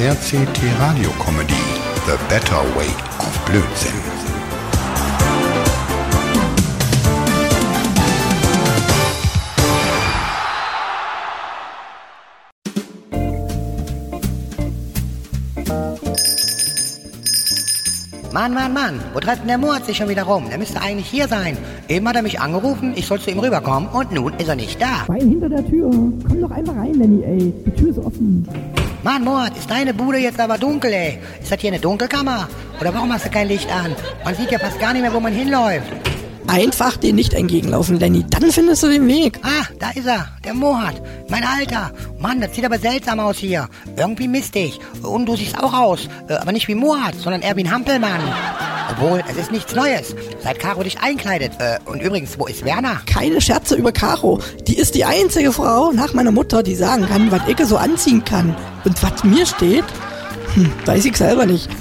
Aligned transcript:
RCT 0.00 0.58
Radio 0.78 1.10
Comedy 1.22 1.52
The 2.06 2.16
Better 2.30 2.62
Way 2.74 2.88
of 3.18 3.44
Blödsinn. 3.44 3.92
Mann, 18.32 18.54
Mann, 18.54 18.72
Mann, 18.72 19.00
wo 19.12 19.20
treibt 19.20 19.40
denn 19.40 19.48
der 19.48 19.58
Moat 19.58 19.84
sich 19.84 19.98
schon 19.98 20.08
wieder 20.08 20.22
rum? 20.22 20.48
Der 20.48 20.56
müsste 20.56 20.80
eigentlich 20.80 21.08
hier 21.08 21.28
sein. 21.28 21.58
Eben 21.90 22.08
hat 22.08 22.16
er 22.16 22.22
mich 22.22 22.40
angerufen, 22.40 22.94
ich 22.96 23.06
soll 23.06 23.20
zu 23.20 23.30
ihm 23.30 23.40
rüberkommen 23.40 23.90
und 23.90 24.12
nun 24.12 24.32
ist 24.38 24.48
er 24.48 24.56
nicht 24.56 24.80
da. 24.80 25.04
Bein 25.08 25.28
hinter 25.28 25.50
der 25.50 25.68
Tür. 25.68 25.90
Komm 25.90 26.40
doch 26.40 26.50
einfach 26.52 26.74
rein, 26.74 26.94
Lenny, 26.94 27.22
ey. 27.22 27.52
Die 27.66 27.70
Tür 27.72 27.90
ist 27.90 27.98
offen. 27.98 28.79
Mann, 29.02 29.24
Moat, 29.24 29.56
ist 29.56 29.70
deine 29.70 29.94
Bude 29.94 30.18
jetzt 30.18 30.38
aber 30.38 30.58
dunkel, 30.58 30.92
ey? 30.92 31.18
Ist 31.40 31.50
das 31.50 31.58
hier 31.60 31.70
eine 31.70 31.80
Dunkelkammer? 31.80 32.48
Oder 32.80 32.92
warum 32.92 33.10
hast 33.12 33.24
du 33.24 33.30
kein 33.30 33.48
Licht 33.48 33.70
an? 33.72 33.96
Man 34.24 34.34
sieht 34.34 34.50
ja 34.50 34.58
fast 34.58 34.78
gar 34.78 34.92
nicht 34.92 35.00
mehr, 35.00 35.14
wo 35.14 35.20
man 35.20 35.32
hinläuft. 35.32 35.86
Einfach 36.46 36.98
den 36.98 37.16
nicht 37.16 37.32
entgegenlaufen, 37.32 37.98
Lenny. 37.98 38.26
Dann 38.28 38.50
findest 38.50 38.82
du 38.82 38.88
den 38.88 39.06
Weg. 39.08 39.38
Ah, 39.42 39.66
da 39.78 39.90
ist 39.90 40.06
er, 40.06 40.28
der 40.44 40.52
Mohat, 40.52 41.00
mein 41.30 41.44
Alter. 41.44 41.92
Mann, 42.18 42.42
das 42.42 42.54
sieht 42.54 42.64
aber 42.64 42.78
seltsam 42.78 43.20
aus 43.20 43.38
hier. 43.38 43.68
Irgendwie 43.96 44.28
mistig. 44.28 44.78
Und 45.02 45.26
du 45.26 45.34
siehst 45.36 45.58
auch 45.58 45.72
aus, 45.72 46.08
äh, 46.28 46.34
aber 46.34 46.52
nicht 46.52 46.68
wie 46.68 46.74
Mohat, 46.74 47.14
sondern 47.14 47.40
eher 47.40 47.56
wie 47.56 47.64
ein 47.64 47.70
Hampelmann. 47.70 48.20
Obwohl, 48.90 49.22
es 49.30 49.36
ist 49.36 49.52
nichts 49.52 49.74
Neues, 49.74 50.14
seit 50.42 50.58
Caro 50.58 50.82
dich 50.82 51.00
einkleidet. 51.00 51.52
Äh, 51.58 51.78
und 51.86 52.02
übrigens, 52.02 52.38
wo 52.38 52.46
ist 52.46 52.64
Werner? 52.64 53.00
Keine 53.06 53.40
Scherze 53.40 53.76
über 53.76 53.92
Caro. 53.92 54.40
Die 54.66 54.76
ist 54.76 54.94
die 54.94 55.04
einzige 55.04 55.52
Frau 55.52 55.92
nach 55.92 56.12
meiner 56.14 56.32
Mutter, 56.32 56.62
die 56.62 56.74
sagen 56.74 57.06
kann, 57.06 57.30
was 57.30 57.42
ich 57.46 57.58
so 57.66 57.76
anziehen 57.76 58.24
kann. 58.24 58.56
Und 58.84 59.02
was 59.02 59.24
mir 59.24 59.46
steht, 59.46 59.84
hm, 60.54 60.72
weiß 60.86 61.04
ich 61.04 61.16
selber 61.16 61.46
nicht. 61.46 61.68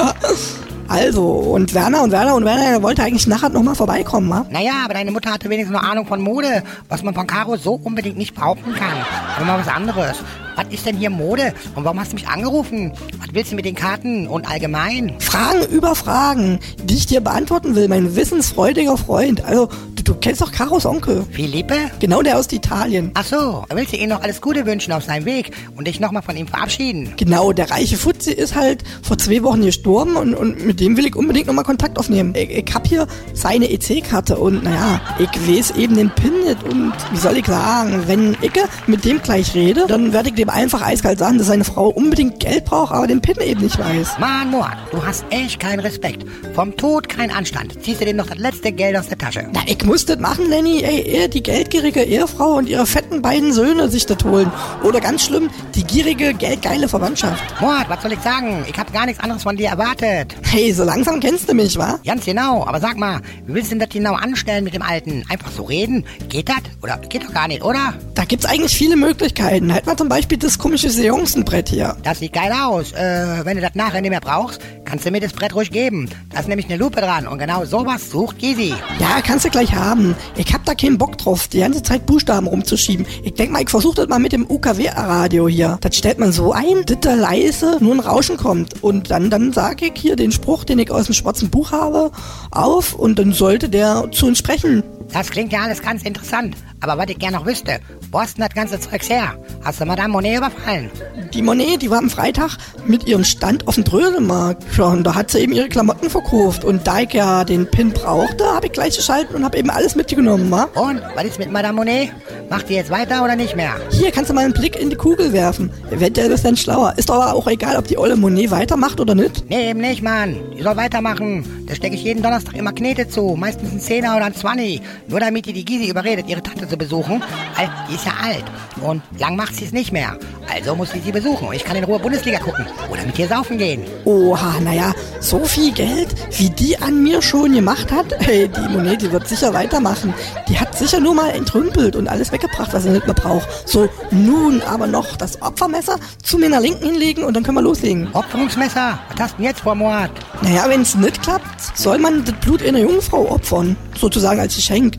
Also, 0.92 1.24
und 1.24 1.76
Werner 1.76 2.02
und 2.02 2.12
Werner 2.12 2.34
und 2.34 2.46
Werner, 2.46 2.72
der 2.72 2.82
wollte 2.82 3.04
eigentlich 3.04 3.28
nachher 3.28 3.50
nochmal 3.50 3.76
vorbeikommen, 3.76 4.28
wa? 4.28 4.48
Naja, 4.50 4.72
aber 4.84 4.96
deine 4.96 5.12
Mutter 5.12 5.32
hatte 5.32 5.48
wenigstens 5.48 5.80
noch 5.80 5.88
Ahnung 5.88 6.08
von 6.08 6.20
Mode, 6.20 6.64
was 6.88 7.04
man 7.04 7.14
von 7.14 7.28
Caro 7.28 7.58
so 7.58 7.76
unbedingt 7.76 8.18
nicht 8.18 8.34
behaupten 8.34 8.74
kann. 8.74 8.98
Aber 9.38 9.46
mal 9.46 9.60
was 9.60 9.68
anderes. 9.68 10.18
Was 10.60 10.74
ist 10.74 10.86
denn 10.86 10.98
hier 10.98 11.10
Mode? 11.10 11.54
Und 11.76 11.86
warum 11.86 12.02
hast 12.02 12.12
du 12.12 12.16
mich 12.16 12.28
angerufen? 12.28 12.92
Was 13.20 13.30
willst 13.32 13.54
du 13.54 13.56
mit 13.56 13.64
den 13.64 13.76
Karten 13.76 14.28
und 14.28 14.46
allgemein? 14.46 15.16
Fragen 15.20 15.66
über 15.72 15.96
Fragen, 15.96 16.60
die 16.84 16.96
ich 16.96 17.06
dir 17.06 17.22
beantworten 17.22 17.76
will, 17.76 17.88
mein 17.88 18.18
wissensfreudiger 18.18 18.98
Freund. 18.98 19.46
Also, 19.46 19.70
du, 20.10 20.16
kennst 20.16 20.42
doch 20.42 20.52
Caros 20.52 20.86
Onkel. 20.86 21.26
Philippe? 21.32 21.76
Genau 22.00 22.22
der 22.22 22.38
aus 22.38 22.52
Italien. 22.52 23.12
Ach 23.14 23.26
so, 23.26 23.66
da 23.70 23.76
willst 23.76 23.94
du 23.94 23.98
ihm 23.98 24.10
noch 24.10 24.22
alles 24.22 24.42
Gute 24.42 24.66
wünschen 24.66 24.92
auf 24.92 25.04
seinem 25.04 25.26
Weg 25.26 25.52
und 25.76 25.88
dich 25.88 26.00
nochmal 26.00 26.24
von 26.24 26.36
ihm 26.36 26.48
verabschieden. 26.48 27.14
Genau, 27.18 27.54
der 27.54 27.70
reiche 27.70 27.98
Fuzzi 27.98 28.32
ist 28.32 28.56
halt 28.56 28.84
vor 29.04 29.18
zwei 29.18 29.44
Wochen 29.44 29.62
gestorben 29.62 30.16
und, 30.16 30.34
und 30.34 30.66
mit 30.66 30.80
dem 30.80 30.98
will 30.98 31.06
ich 31.06 31.16
unbedingt 31.16 31.48
nochmal 31.48 31.64
Kontakt 31.64 32.00
aufnehmen. 32.00 32.34
Ich, 32.36 32.50
ich 32.50 32.74
hab 32.74 32.88
hier 32.88 33.08
seine 33.34 33.70
EC-Karte 33.70 34.38
und 34.38 34.64
naja, 34.64 35.00
ich 35.20 35.30
weiß 35.48 35.72
eben 35.72 35.96
den 35.96 36.10
PIN 36.10 36.34
nicht 36.46 36.64
und 36.64 36.94
wie 37.12 37.18
soll 37.18 37.38
ich 37.38 37.46
sagen, 37.46 38.04
wenn 38.08 38.36
ich 38.42 38.52
mit 38.88 39.06
dem 39.06 39.22
gleich 39.22 39.54
rede, 39.54 39.86
dann 39.88 40.12
werde 40.12 40.30
ich 40.30 40.36
dem 40.36 40.50
einfach 40.50 40.82
eiskalt 40.82 41.20
sagen, 41.20 41.38
dass 41.38 41.48
seine 41.48 41.64
Frau 41.64 41.90
unbedingt 41.90 42.40
Geld 42.40 42.66
braucht, 42.66 42.94
aber 42.94 43.08
den 43.08 43.22
PIN 43.22 43.38
eben 43.42 43.62
nicht 43.62 43.78
weiß. 43.78 44.18
Mann, 44.20 44.50
Moat, 44.52 44.78
du 44.92 45.06
hast 45.06 45.24
echt 45.30 45.60
keinen 45.60 45.80
Respekt. 45.80 46.26
Vom 46.56 46.76
Tod 46.76 47.08
kein 47.08 47.32
Anstand. 47.32 47.84
Ziehst 47.84 48.02
du 48.02 48.06
dem 48.06 48.18
noch 48.18 48.28
das 48.28 48.40
letzte 48.40 48.72
Geld 48.72 48.98
aus 48.98 49.08
der 49.08 49.18
Tasche. 49.18 49.48
Na, 49.54 49.62
ich 49.68 49.84
muss 49.84 49.99
das 50.06 50.20
machen, 50.20 50.50
Lenny. 50.50 50.82
Ey, 50.84 51.08
eher 51.08 51.28
die 51.28 51.44
geldgierige 51.44 52.04
Ehefrau 52.04 52.58
und 52.58 52.68
ihre 52.70 52.86
fetten 52.86 53.22
beiden 53.22 53.54
Söhne 53.54 53.90
sich 53.90 54.06
das 54.06 54.24
holen. 54.24 54.52
Oder 54.84 55.00
ganz 55.00 55.26
schlimm, 55.26 55.50
die 55.76 55.84
gierige, 55.84 56.34
geldgeile 56.34 56.88
Verwandtschaft. 56.88 57.44
Moat, 57.62 57.90
was 57.90 58.02
soll 58.02 58.14
ich 58.14 58.20
sagen? 58.20 58.66
Ich 58.70 58.78
habe 58.78 58.92
gar 58.92 59.06
nichts 59.06 59.22
anderes 59.24 59.44
von 59.44 59.58
dir 59.58 59.70
erwartet. 59.70 60.36
Hey, 60.44 60.74
so 60.74 60.84
langsam 60.84 61.20
kennst 61.20 61.50
du 61.50 61.54
mich, 61.54 61.78
wa? 61.78 62.00
Ganz 62.06 62.26
genau, 62.26 62.66
aber 62.66 62.80
sag 62.80 62.98
mal, 62.98 63.22
wie 63.46 63.54
willst 63.54 63.72
du 63.72 63.76
denn 63.76 63.80
das 63.80 63.90
genau 63.90 64.14
anstellen 64.14 64.64
mit 64.64 64.74
dem 64.74 64.82
Alten? 64.82 65.24
Einfach 65.30 65.52
so 65.52 65.64
reden? 65.64 66.06
Geht 66.30 66.50
das? 66.50 66.58
Oder 66.82 66.98
geht 66.98 67.24
doch 67.24 67.34
gar 67.34 67.48
nicht, 67.48 67.64
oder? 67.64 67.94
Da 68.16 68.26
gibt's 68.26 68.46
eigentlich 68.46 68.76
viele 68.76 68.96
Möglichkeiten. 68.96 69.74
Halt 69.74 69.86
mal 69.86 69.98
zum 69.98 70.10
Beispiel 70.10 70.38
das 70.38 70.58
komische 70.58 70.90
Seancen-Brett 70.90 71.70
hier. 71.70 71.96
Das 72.04 72.20
sieht 72.20 72.34
geil 72.34 72.52
aus. 72.52 72.92
Äh, 72.94 73.46
wenn 73.46 73.56
du 73.56 73.62
das 73.62 73.76
nachher 73.76 74.02
nicht 74.02 74.12
mehr 74.12 74.22
brauchst, 74.22 74.62
kannst 74.90 75.06
du 75.06 75.12
mir 75.12 75.22
das 75.22 75.34
Brett 75.34 75.54
ruhig 75.54 75.70
geben. 75.70 76.10
Da 76.32 76.40
ist 76.40 76.48
nämlich 76.48 76.66
eine 76.66 76.78
Lupe 76.78 77.00
dran 77.00 77.28
und 77.28 77.38
genau 77.38 77.64
sowas 77.64 78.10
sucht 78.10 78.40
Gysi. 78.40 78.74
Ja, 78.98 79.22
kannst 79.22 79.46
du 79.46 79.50
gleich 79.52 79.76
haben. 79.76 80.16
Ich 80.36 80.52
hab 80.52 80.66
da 80.66 80.74
keinen 80.74 80.98
Bock 80.98 81.18
drauf, 81.20 81.48
die 81.48 81.60
ganze 81.60 81.84
Zeit 81.84 82.08
Buchstaben 82.08 82.48
rumzuschieben. 82.48 83.06
Ich 83.24 83.36
denk 83.36 83.52
mal, 83.52 83.62
ich 83.62 83.70
versuch 83.70 83.94
das 83.94 84.08
mal 84.08 84.18
mit 84.18 84.32
dem 84.32 84.50
UKW-Radio 84.50 85.48
hier. 85.48 85.78
Das 85.82 85.96
stellt 85.96 86.18
man 86.18 86.32
so 86.32 86.54
ein, 86.54 86.86
dass 86.88 87.00
da 87.02 87.14
leise 87.14 87.78
nur 87.80 87.94
ein 87.94 88.00
Rauschen 88.00 88.38
kommt. 88.38 88.84
Und 88.84 89.12
dann, 89.12 89.30
dann 89.30 89.54
sag 89.54 89.84
ich 89.84 89.94
hier 89.96 90.16
den 90.16 90.32
Spruch, 90.32 90.64
den 90.64 90.80
ich 90.80 90.90
aus 90.90 91.06
dem 91.06 91.14
schwarzen 91.14 91.52
Buch 91.52 91.72
habe, 91.72 92.12
auf 92.50 92.96
und 92.96 93.20
dann 93.20 93.32
sollte 93.32 93.70
der 93.70 94.10
zu 94.12 94.26
uns 94.26 94.40
sprechen. 94.40 94.84
Das 95.14 95.30
klingt 95.30 95.52
ja 95.52 95.62
alles 95.62 95.82
ganz 95.82 96.04
interessant. 96.04 96.56
Aber 96.82 96.98
was 96.98 97.10
ich 97.10 97.20
gerne 97.20 97.38
noch 97.38 97.46
wüsste, 97.46 97.80
wo 98.12 98.22
hast 98.22 98.38
denn 98.38 98.46
das 98.46 98.56
ganze 98.56 98.80
Zeugs 98.80 99.10
her? 99.10 99.38
Hast 99.64 99.82
du 99.82 99.86
Madame 99.86 100.14
Monet 100.14 100.38
überfallen? 100.38 100.90
Die 101.34 101.42
Monet, 101.42 101.82
die 101.82 101.90
war 101.90 101.98
am 101.98 102.10
Freitag 102.10 102.58
mit 102.88 103.06
ihrem 103.08 103.26
Stand 103.26 103.68
auf 103.68 103.76
dem 103.76 103.84
Bröselmarkt. 103.84 104.64
Ja, 104.78 104.86
und 104.86 105.04
da 105.04 105.16
hat 105.16 105.32
sie 105.32 105.40
eben 105.40 105.52
ihre 105.52 105.68
Klamotten 105.68 106.10
verkauft. 106.10 106.64
Und 106.64 106.88
da 106.88 107.00
ich 107.00 107.14
ja 107.14 107.44
den 107.44 107.70
Pin 107.70 107.92
brauchte, 107.92 108.46
habe 108.46 108.68
ich 108.68 108.72
gleich 108.72 108.96
geschalten 108.96 109.36
und 109.36 109.44
habe 109.44 109.58
eben 109.58 109.70
alles 109.70 109.96
mitgenommen, 109.96 110.50
wa? 110.50 110.70
Und, 110.76 111.02
was 111.14 111.26
ist 111.26 111.40
mit 111.40 111.52
Madame 111.52 111.76
Monet? 111.76 112.12
Macht 112.50 112.70
die 112.70 112.76
jetzt 112.76 112.90
weiter 112.90 113.24
oder 113.24 113.36
nicht 113.36 113.56
mehr? 113.56 113.74
Hier 113.92 114.12
kannst 114.12 114.30
du 114.30 114.34
mal 114.34 114.46
einen 114.46 114.54
Blick 114.54 114.80
in 114.80 114.90
die 114.90 114.96
Kugel 114.96 115.34
werfen. 115.34 115.70
Eventuell 115.92 116.32
ist 116.32 116.46
dann 116.46 116.58
schlauer. 116.58 116.94
Ist 116.98 117.12
aber 117.12 117.34
auch 117.36 117.48
egal, 117.48 117.76
ob 117.78 117.86
die 117.86 117.98
olle 117.98 118.16
Monet 118.16 118.50
weitermacht 118.52 119.00
oder 119.00 119.14
nicht. 119.14 119.48
Nee, 119.50 119.70
eben 119.70 119.82
nicht, 119.82 120.02
Mann. 120.02 120.38
Die 120.58 120.64
soll 120.64 120.78
weitermachen. 120.78 121.66
Da 121.68 121.76
stecke 121.76 121.96
ich 121.96 122.04
jeden 122.04 122.24
Donnerstag 122.24 122.56
immer 122.56 122.72
Knete 122.72 123.08
zu. 123.08 123.36
Meistens 123.38 123.72
ein 123.72 123.80
Zehner 123.80 124.16
oder 124.16 124.26
ein 124.26 124.34
Zwanni. 124.34 124.82
Nur 125.08 125.20
damit 125.20 125.46
die 125.46 125.54
die 125.54 125.66
Gysi 125.66 125.90
überredet, 125.90 126.28
ihre 126.28 126.42
Tante 126.42 126.68
zu 126.68 126.78
besuchen. 126.78 127.22
Weil 127.56 127.70
die 127.90 127.96
ist 127.96 128.06
ja 128.06 128.14
alt. 128.24 128.46
Und 128.82 129.04
lang 129.20 129.36
macht 129.36 129.56
sie 129.60 129.66
es 129.66 129.72
nicht 129.72 129.92
mehr. 129.92 130.18
Also 130.52 130.76
muss 130.76 130.94
ich 130.94 131.04
sie 131.04 131.12
besuchen. 131.12 131.48
Und 131.48 131.54
ich 131.54 131.64
kann 131.64 131.76
in 131.76 131.84
Ruhe 131.84 132.00
Bundesliga 132.00 132.40
gucken. 132.40 132.66
Oder 132.92 133.06
mit 133.06 133.20
ihr 133.20 133.28
saufen 133.28 133.58
gehen. 133.58 133.84
Oha, 134.06 134.60
naja, 134.62 134.94
so 135.20 135.46
viel 135.46 135.72
Geld, 135.72 136.10
wie 136.38 136.50
die 136.50 136.78
an 136.78 137.04
mir 137.04 137.22
schon 137.22 137.54
gemacht 137.54 137.92
hat, 137.92 138.08
hey, 138.20 138.48
die 138.50 138.74
Monet, 138.74 139.02
die 139.02 139.12
wird 139.12 139.28
sicher 139.28 139.54
weitermachen. 139.54 140.14
Die 140.48 140.60
hat 140.60 140.78
sicher 140.78 141.00
nur 141.00 141.14
mal 141.14 141.30
entrümpelt 141.30 141.96
und 141.96 142.08
alles 142.08 142.32
weggebracht, 142.32 142.74
was 142.74 142.84
sie 142.84 142.90
nicht 142.90 143.06
mehr 143.06 143.14
braucht. 143.14 143.48
So, 143.68 143.88
nun 144.12 144.62
aber 144.64 144.88
noch 144.88 145.16
das 145.18 145.42
Opfermesser 145.42 145.98
zu 146.24 146.38
meiner 146.38 146.60
Linken 146.60 146.86
hinlegen 146.86 147.24
und 147.24 147.36
dann 147.36 147.44
können 147.44 147.58
wir 147.58 147.62
loslegen. 147.62 148.10
Opferungsmesser. 148.14 149.00
Was 149.12 149.20
hast 149.20 149.34
du 149.34 149.38
denn 149.38 149.46
jetzt 149.46 149.62
vor, 149.62 149.76
Moat? 149.76 150.12
Naja, 150.42 150.66
wenn 150.68 150.82
es 150.82 150.96
nicht 150.96 151.22
klappt, 151.22 151.78
soll 151.78 152.00
man 152.00 152.26
das 152.26 152.36
Blut 152.36 152.64
einer 152.64 152.80
Jungfrau 152.80 153.30
opfern. 153.30 153.76
Sozusagen 153.98 154.40
als 154.40 154.56
Geschenk. 154.56 154.96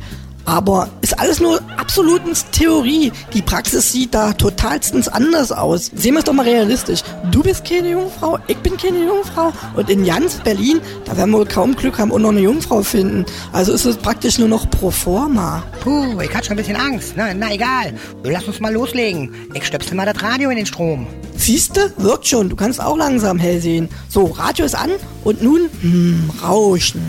Aber 0.50 0.88
ist 1.00 1.16
alles 1.16 1.38
nur 1.38 1.60
absolutens 1.76 2.44
Theorie. 2.50 3.12
Die 3.32 3.40
Praxis 3.40 3.92
sieht 3.92 4.12
da 4.14 4.32
totalstens 4.32 5.06
anders 5.06 5.52
aus. 5.52 5.92
Sehen 5.94 6.14
wir 6.14 6.18
es 6.18 6.24
doch 6.24 6.32
mal 6.32 6.44
realistisch. 6.44 7.02
Du 7.30 7.40
bist 7.40 7.64
keine 7.64 7.90
Jungfrau, 7.90 8.36
ich 8.48 8.56
bin 8.56 8.76
keine 8.76 9.04
Jungfrau. 9.04 9.52
Und 9.76 9.88
in 9.88 10.04
ganz 10.04 10.40
Berlin, 10.40 10.80
da 11.04 11.16
werden 11.16 11.30
wir 11.30 11.38
wohl 11.38 11.46
kaum 11.46 11.76
Glück 11.76 12.00
haben 12.00 12.10
und 12.10 12.22
noch 12.22 12.30
eine 12.30 12.40
Jungfrau 12.40 12.82
finden. 12.82 13.24
Also 13.52 13.72
ist 13.72 13.84
es 13.84 13.96
praktisch 13.96 14.40
nur 14.40 14.48
noch 14.48 14.68
pro 14.68 14.90
forma. 14.90 15.62
Puh, 15.84 16.20
ich 16.20 16.34
hatte 16.34 16.46
schon 16.46 16.54
ein 16.54 16.64
bisschen 16.64 16.74
Angst. 16.74 17.12
Na, 17.14 17.32
na 17.32 17.54
egal. 17.54 17.94
Lass 18.24 18.48
uns 18.48 18.58
mal 18.58 18.72
loslegen. 18.72 19.32
Ich 19.54 19.64
stöpsel 19.64 19.94
mal 19.94 20.12
das 20.12 20.20
Radio 20.20 20.50
in 20.50 20.56
den 20.56 20.66
Strom. 20.66 21.06
Siehste, 21.36 21.92
wirkt 21.96 22.26
schon. 22.26 22.48
Du 22.48 22.56
kannst 22.56 22.82
auch 22.82 22.96
langsam 22.96 23.38
hell 23.38 23.60
sehen. 23.60 23.88
So, 24.08 24.24
Radio 24.24 24.64
ist 24.64 24.74
an 24.74 24.90
und 25.22 25.42
nun, 25.42 25.70
hm, 25.80 26.28
Rauschen. 26.42 27.04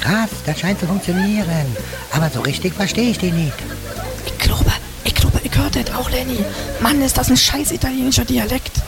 Krass, 0.00 0.30
das 0.46 0.58
scheint 0.58 0.80
zu 0.80 0.86
funktionieren. 0.86 1.76
Aber 2.12 2.30
so 2.30 2.40
richtig 2.40 2.74
verstehe 2.74 3.10
ich 3.10 3.18
die 3.18 3.30
nicht. 3.30 3.52
Ich 4.26 4.38
glaube, 4.38 4.70
ich 5.04 5.14
glaube, 5.14 5.40
ich 5.42 5.54
höre 5.56 5.70
das 5.70 5.94
auch, 5.94 6.10
Lenny. 6.10 6.44
Mann, 6.80 7.00
ist 7.02 7.16
das 7.18 7.28
ein 7.30 7.36
scheiß 7.36 7.70
italienischer 7.72 8.24
Dialekt. 8.24 8.78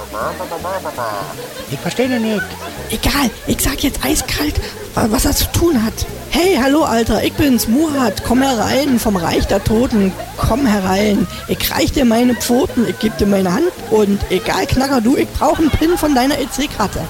Ich 1.71 1.79
verstehe 1.79 2.09
den 2.09 2.23
nicht. 2.23 2.43
Egal, 2.91 3.31
ich 3.47 3.61
sag 3.61 3.83
jetzt 3.83 4.05
eiskalt, 4.05 4.55
wa- 4.95 5.07
was 5.11 5.25
er 5.25 5.35
zu 5.35 5.47
tun 5.53 5.83
hat. 5.85 5.93
Hey, 6.31 6.59
hallo 6.63 6.85
Alter, 6.85 7.23
ich 7.23 7.33
bin's, 7.35 7.69
Murat. 7.69 8.25
Komm 8.25 8.41
herein 8.43 8.99
vom 8.99 9.17
Reich 9.17 9.47
der 9.47 9.63
Toten. 9.63 10.13
Komm 10.39 10.67
herein. 10.67 11.27
Ich 11.49 11.71
reich 11.75 11.93
dir 11.93 12.07
meine 12.07 12.35
Pfoten, 12.35 12.89
ich 12.89 12.99
geb 12.99 13.17
dir 13.19 13.27
meine 13.27 13.53
Hand 13.53 13.71
und 13.91 14.19
egal, 14.31 14.67
Knacker, 14.67 15.01
du, 15.03 15.17
ich 15.17 15.29
brauch 15.31 15.59
einen 15.59 15.71
Pin 15.71 15.97
von 15.99 16.15
deiner 16.15 16.39
EC-Karte. 16.39 17.01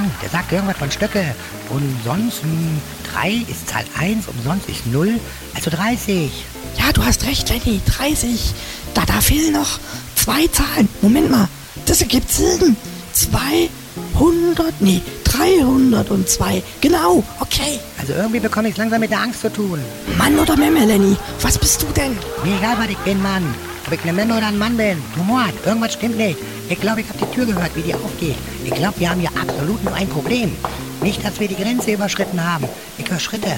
Mann, 0.00 0.10
der 0.22 0.30
sagt 0.30 0.52
irgendwas 0.52 0.78
von 0.78 0.90
Stöcke. 0.90 1.34
Und 1.70 1.96
sonst, 2.04 2.42
hm, 2.42 2.80
3 3.12 3.44
ist 3.48 3.68
Zahl 3.68 3.84
1, 3.98 4.28
umsonst 4.28 4.68
ist 4.68 4.86
0, 4.86 5.20
also 5.54 5.70
30. 5.70 6.30
Ja, 6.78 6.92
du 6.92 7.04
hast 7.04 7.24
recht, 7.26 7.48
Lenny, 7.48 7.80
30. 7.86 8.54
Da, 8.94 9.04
da 9.04 9.20
fehlen 9.20 9.52
noch 9.52 9.78
zwei 10.16 10.46
Zahlen. 10.48 10.88
Moment 11.02 11.30
mal, 11.30 11.48
das 11.86 12.00
ergibt 12.00 12.30
Sinn. 12.30 12.76
200, 13.12 14.80
nee, 14.80 15.02
302. 15.24 16.62
Genau, 16.80 17.22
okay. 17.40 17.78
Also 17.98 18.14
irgendwie 18.14 18.40
bekomme 18.40 18.68
ich 18.68 18.76
langsam 18.76 19.00
mit 19.00 19.10
der 19.10 19.20
Angst 19.20 19.42
zu 19.42 19.52
tun. 19.52 19.80
Mann 20.16 20.38
oder 20.38 20.56
Memme, 20.56 20.86
Lenny, 20.86 21.16
was 21.42 21.58
bist 21.58 21.82
du 21.82 21.86
denn? 21.88 22.16
Mir 22.44 22.56
egal, 22.56 22.76
was 22.78 22.88
ich 22.88 22.98
bin, 22.98 23.20
Mann. 23.22 23.54
ob 23.86 23.92
ich 23.92 24.02
eine 24.02 24.12
Memme 24.12 24.36
oder 24.36 24.46
ein 24.46 24.58
Mann 24.58 24.76
bin. 24.76 25.02
Du 25.14 25.22
Mord, 25.24 25.52
irgendwas 25.66 25.92
stimmt 25.94 26.16
nicht. 26.16 26.38
Ich 26.70 26.80
glaube, 26.80 27.00
ich 27.00 27.08
habe 27.08 27.18
die 27.18 27.34
Tür 27.34 27.46
gehört, 27.46 27.74
wie 27.74 27.82
die 27.82 27.92
aufgeht. 27.92 28.36
Ich 28.64 28.70
glaube, 28.70 29.00
wir 29.00 29.10
haben 29.10 29.18
hier 29.18 29.30
absolut 29.30 29.82
nur 29.82 29.92
ein 29.92 30.08
Problem. 30.08 30.56
Nicht, 31.02 31.24
dass 31.24 31.40
wir 31.40 31.48
die 31.48 31.56
Grenze 31.56 31.90
überschritten 31.90 32.40
haben. 32.42 32.64
Ich 32.96 33.10
höre 33.10 33.18
Schritte. 33.18 33.50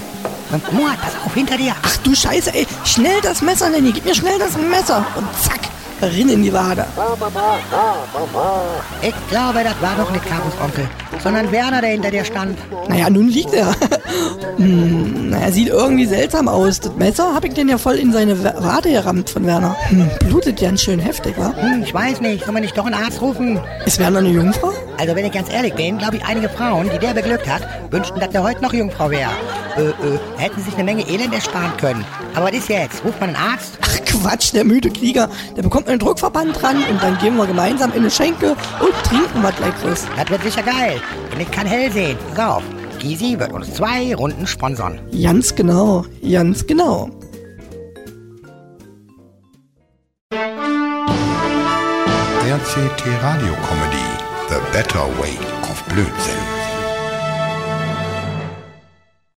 Und 0.51 0.73
Mord, 0.73 0.99
pass 0.99 1.13
auf, 1.23 1.35
hinter 1.35 1.59
dir. 1.59 1.77
Ach 1.83 1.97
du 1.99 2.15
Scheiße, 2.15 2.55
ey. 2.55 2.67
Schnell 2.87 3.21
das 3.21 3.43
Messer, 3.43 3.69
Nenny. 3.69 3.93
Gib 3.93 4.07
mir 4.07 4.15
schnell 4.15 4.39
das 4.39 4.57
Messer. 4.57 5.05
Und 5.15 5.27
zack, 5.39 5.61
rin 6.07 6.29
in 6.29 6.43
die 6.43 6.53
Wade. 6.53 6.87
Ich 9.03 9.15
glaube, 9.29 9.65
das 9.65 9.81
war 9.81 9.97
doch 9.97 10.11
nicht 10.11 10.25
Karus 10.27 10.53
Onkel, 10.63 10.89
sondern 11.23 11.51
Werner, 11.53 11.81
der 11.81 11.91
hinter 11.91 12.11
dir 12.11 12.25
stand. 12.25 12.59
Naja, 12.89 13.11
nun 13.11 13.29
liegt 13.29 13.53
er. 13.53 13.75
hm, 14.57 15.31
naja, 15.31 15.51
sieht 15.51 15.69
irgendwie 15.69 16.07
seltsam 16.07 16.49
aus. 16.49 16.81
Das 16.81 16.95
Messer 16.97 17.35
habe 17.35 17.49
ich 17.49 17.55
denn 17.55 17.69
ja 17.69 17.79
voll 17.79 17.97
in 17.97 18.13
seine 18.13 18.43
Wade 18.43 18.91
gerammt 18.91 19.31
von 19.31 19.47
Werner. 19.47 19.77
Hm, 19.89 20.11
blutet 20.29 20.61
ganz 20.61 20.83
schön 20.83 20.99
heftig, 20.99 21.35
wa? 21.39 21.53
Hm, 21.57 21.83
ich 21.83 21.93
weiß 21.93 22.21
nicht, 22.21 22.45
soll 22.45 22.53
man 22.55 22.63
nicht 22.63 22.77
doch 22.77 22.87
einen 22.87 22.95
Arzt 22.95 23.21
rufen? 23.21 23.61
Ist 23.87 23.99
Werner 23.99 24.19
eine 24.19 24.31
Jungfrau? 24.31 24.73
Also 24.99 25.17
wenn 25.17 25.25
ich 25.25 25.33
ganz 25.33 25.53
ehrlich 25.53 25.75
bin, 25.75 25.99
glaube 25.99 26.17
ich, 26.17 26.25
einige 26.25 26.49
Frauen, 26.49 26.91
die 26.93 26.99
der 26.99 27.15
beglückt 27.15 27.49
hat, 27.49 27.63
wünschten, 27.91 28.21
dass 28.21 28.33
er 28.35 28.43
heute 28.43 28.63
noch 28.63 28.73
Jungfrau 28.73 29.11
wäre. 29.11 29.31
Äh, 29.77 29.89
äh, 29.89 29.93
hätten 30.37 30.63
sich 30.63 30.75
eine 30.75 30.85
Menge 30.85 31.09
Elend 31.09 31.33
ersparen 31.35 31.77
können. 31.79 32.05
Aber 32.35 32.47
was 32.47 32.53
ist 32.55 32.69
jetzt? 32.69 33.05
Ruft 33.05 33.21
man 33.21 33.35
einen 33.35 33.53
Arzt? 33.53 33.79
Ach 33.81 34.05
Quatsch, 34.23 34.53
der 34.53 34.65
müde 34.65 34.91
Krieger. 34.91 35.29
Der 35.57 35.63
bekommt 35.63 35.89
einen 35.89 35.99
Druckverband 35.99 36.61
dran 36.61 36.77
und 36.89 37.03
dann 37.03 37.19
gehen 37.19 37.37
wir 37.37 37.47
gemeinsam 37.47 37.91
in 37.93 38.01
eine 38.01 38.11
Schenke 38.11 38.51
und 38.81 38.95
trinken 39.05 39.43
was 39.43 39.59
Leckeres. 39.59 40.07
Das 40.17 40.31
wird 40.31 40.43
sicher 40.43 40.63
geil. 40.63 41.01
Denn 41.33 41.41
ich 41.41 41.51
kann 41.51 41.67
hell 41.67 41.91
sehen. 41.91 42.17
Pass 42.35 42.57
auf. 42.57 42.63
Gysi 43.01 43.39
wird 43.39 43.53
uns 43.53 43.75
zwei 43.75 44.15
Runden 44.15 44.47
sponsern. 44.47 45.01
Ganz 45.21 45.55
genau, 45.57 46.05
ganz 46.23 46.65
genau. 46.67 47.11
RCT 52.45 53.07
Radio 53.23 53.55
Comedy 53.67 54.07
The 54.49 54.57
Better 54.73 55.07
Way 55.19 55.37
of 55.63 55.83
Blödsinn. 55.89 56.62